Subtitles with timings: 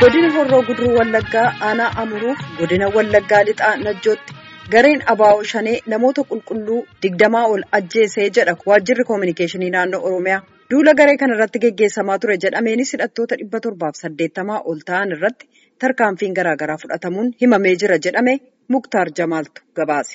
[0.00, 4.32] godina horroo guduruu wallaggaa aanaa amuruuf godina wallaggaa lixaa najjootti
[4.74, 10.40] gareen abaa'oo shanee namoota qulqulluu digdamaa ol ajjeesee jedha waajjirri koominikeeshinii naannoo oromiyaa
[10.72, 15.44] duula garee kana irratti geggeessamaa ture jedhameenis hidhattoota dhibba torbaaf saddeettamaa ol ta'an irratti
[15.84, 18.34] tarkaanfiin garaagaraa fudhatamuun himamee jira jedhame
[18.76, 20.14] muktaar jamaaltu gabaase.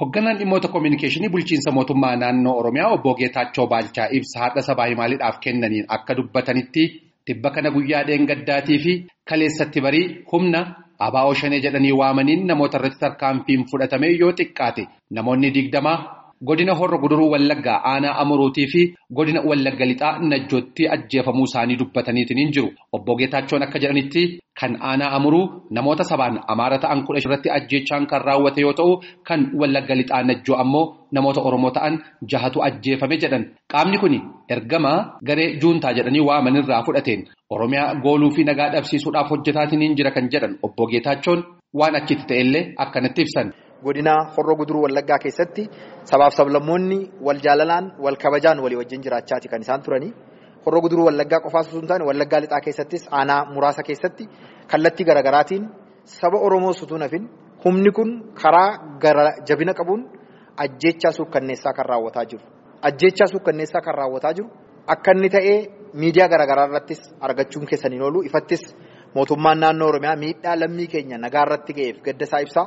[0.00, 5.86] Hoogganaan dhimmoota koominikeeshinii bulchiinsa mootummaa naannoo Oromiyaa obbo Geetaachoo Baalchaa ibsa haadha sabaa himaaliidhaaf kennaniin
[5.96, 6.82] akka dubbatanitti
[7.26, 8.92] tibba kana guyyaa dheengaddaatii fi
[9.30, 10.60] kaleessatti barii humna
[11.06, 14.82] abaa'oo shanee jedhanii waamaniin namoota irratti tarkaanfiin fudhatame yoo xiqqaate
[15.18, 15.98] namoonni digdamaa
[16.42, 18.80] godina horra guduruu wallaggaa aanaa amuruutii fi
[19.18, 24.22] godina wallagga lixaa najjootti ajjeefamuu isaanii dubbataniitiin jiru obbo Geetaachoon akka jedhanitti
[24.60, 28.92] kan aanaa amuruu namoota sabaan amaara ta'an kudha irratti ajjeechaan kan raawwate yoo ta'u
[29.28, 31.94] kan wallagga lixaa najjoo ammoo namoota oromoo ta'an
[32.30, 34.14] jahatu ajjeefame jedhan qaamni kun
[34.54, 34.92] ergama
[35.28, 40.86] garee juuntaa jedhanii waamanirraa fudhateen oromiyaa gooluu fi nagaa dhabsiisuudhaaf hojjetaatiin jira kan jedhan obbo
[40.92, 41.40] Geetaachoon
[41.78, 43.48] waan achitti ta'ellee akkanatti ibsan.
[43.86, 45.62] Godina horroo guduruu wallaggaa keessatti
[46.10, 50.12] sabaaf sablammoonni wal jaalalaan wal kabajaan walii wajjin jiraachaati kan isaan turanii.
[50.66, 54.24] Horroo guduruu wallaggaa qofaas osoo hin taane wallaggaa lixaa keessattis aanaa muraasa keessatti
[54.72, 55.64] kallattii garaagaraatiin
[56.18, 57.24] saba Oromoo utuu nafin
[57.64, 58.10] humni kun
[58.42, 58.70] karaa
[59.04, 60.02] gara jabina qabuun
[60.64, 62.42] ajjeechaa suukkanneessaa kan raawwataa jiru.
[62.88, 64.48] Ajjeechaa suukkanneessaa kan raawwataa jiru
[64.94, 65.58] akka inni ta'ee
[66.00, 68.62] miidiyaa garaagaraa irrattis argachuun keessaniin oolu ifattis
[69.14, 72.66] mootummaan naannoo Oromiyaa miidhaa lammii keenya nagaa irratti ga'eef gadda isaa ibsaa.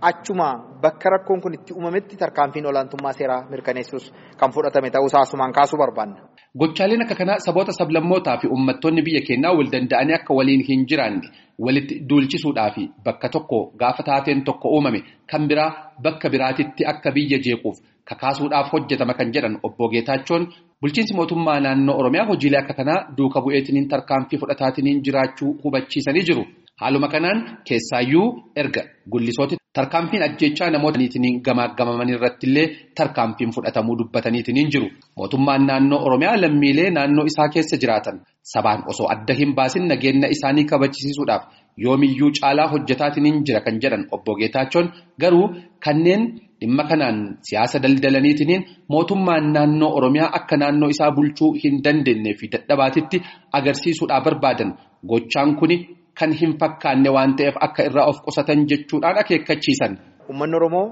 [0.00, 5.78] Achuma bakka rakkoon kun itti uumametti tarkaanfiin olaantummaa seeraa mirkaneessuus kan fudhatame ta'uusaa asumaan kaasuu
[5.78, 6.20] barbaanna.
[6.58, 11.28] Gochaaleen akka kanaa saboota sablammootaa fi uummattoonni biyya keenyaa wal danda'anii akka waliin hin jiraanne
[11.58, 15.00] walitti duulchisuudhaa fi bakka tokko gaafa taateen tokko uumame
[15.32, 15.70] kan biraa
[16.02, 17.76] bakka biraatitti akka biyya jeequuf
[18.10, 20.46] kakaasuudhaaf hojjetama kan jedhan obbo Geetaachoon
[20.80, 26.44] bulchiinsi mootummaa naannoo Oromiyaa hojiilee akka kanaa duuka bu'eetiniin tarkaanfii fudhataatiniin jiraachuu hubachiisanii jiru.
[26.80, 30.98] Haaluma kanaan keessaayyuu erga gullisooti tarkaanfiin ajjechaa namoota
[31.46, 32.66] gamaagamaman irratti illee
[32.98, 34.88] tarkaanfiin fudhatamuu dubbataniitiin jiru.
[35.16, 38.20] Mootummaan naannoo Oromiyaa lammiilee naannoo isaa keessa jiraatan
[38.52, 41.42] sabaan osoo adda hin baasin nageenya isaanii kabachisiisuudhaaf
[41.84, 44.86] yoomiyyuu caalaa hojjetaatiin jira kan jedhan obbo Geetaachoon
[45.20, 45.46] garuu
[45.84, 46.22] kanneen
[46.60, 53.18] dhimma kanaan siyaasa daldalaniitiin mootummaan naannoo Oromiyaa akka naannoo isaa bulchuu hin dandeenye fi dadhabaatitti
[53.52, 54.70] agarsiisuudhaaf barbaadan
[55.10, 55.76] gochaan kuni.
[56.18, 59.92] Kan hin fakkaanne waan ta'eef akka irraa of qusatan jechuudhaan akeekkachiisan.
[60.28, 60.86] Uummanni Oromoo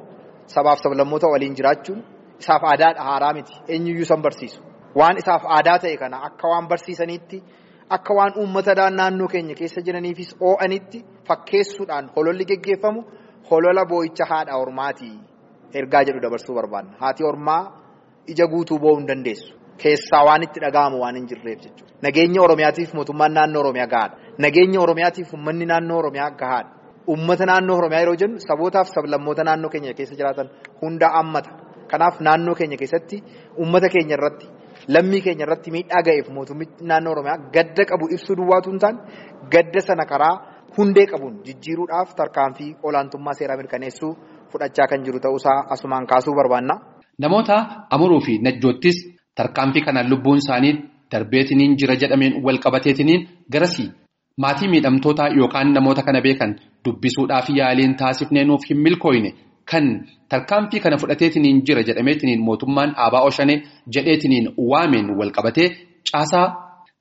[0.54, 2.00] sabaaf sablammoota waliin jiraachuun
[2.40, 4.60] isaaf aadaadha haaraa miti eenyuyyuu san barsiisu.
[4.98, 7.38] Waan isaaf aadaa ta'e kana akka waan barsiisaniitti
[7.96, 10.98] akka waan uummata naannoo keenya keessa jiraniifis oo'anitti
[11.28, 13.00] fakkeessuudhaan hololli geggeeffamu
[13.50, 15.10] holola boo'icha haadha ormaati
[15.78, 16.92] ergaa jedhu dabarsuu barbaanna.
[17.00, 17.62] Haati ormaa
[18.32, 19.54] ija guutuu boo'uu hin dandeessu.
[19.82, 21.92] Keessaa waan itti dhaga'amu waan hin jirreef jechuudha.
[22.02, 24.16] Nageenya Oromiyaatiif mootummaan naannoo Oromiyaa gahaadha.
[24.38, 26.70] Nageenya Oromiyaatiif uummanni naannoo Oromiyaa gahaadha.
[27.08, 30.48] Uummata naannoo Oromiyaa yeroo jennu sabootaaf sablammoota naannoo keenya keessa jiraatan
[30.82, 31.50] hunda hammata.
[31.90, 33.16] Kanaaf naannoo keenya keessatti
[33.58, 34.46] uummata keenya irratti
[34.94, 38.98] lammii keenya irratti miidhaa ga'eef mootummaan naannoo Oromiyaa gadda qabu ibsuu duwwaatu hin taane
[39.56, 40.34] gadda sana karaa
[40.78, 44.12] hundee qabuun jijjiiruudhaaf tarkaanfii olaantummaa seeraa mirkaneessuu
[44.52, 46.74] fudhachaa kan jiru ta'uusaa asumaan kaasuu barbaanna.
[47.18, 47.56] Namoota
[47.90, 48.96] amuruu fi najjoottis
[49.36, 50.72] tarkaanfii kanaan lubbuun isaanii
[51.12, 53.88] darbeetiniin jira jedhameen wal qabateetiniin garasii
[54.42, 56.52] maatii miidhamtootaa yookaan namoota kana beekan
[56.84, 59.30] dubbisuudhaaf yaaliin taasifnee nuuf hin milkooyne
[59.70, 59.86] kan
[60.28, 63.62] tarkaanfii kana fudhateetiniin jira jedhameetiniin mootummaan ABO shanee
[63.96, 65.68] jedheetiniin waameen wal qabatee
[66.10, 66.46] caasaa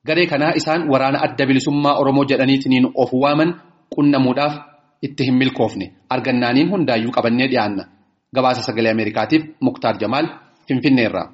[0.08, 3.52] garee kanaa isaan waraana adda bilisummaa Oromoo jedhaniitiniin of waaman
[3.96, 4.54] qunnamuudhaaf
[5.08, 5.86] itti hin milkoofne
[6.16, 7.84] argannaaniin hundaayyuu qabannee dhiyaanna
[8.36, 10.28] gabaasa sagalee Ameerikaatiif Muktaar Jamaal
[10.68, 11.28] Finfinneerraa.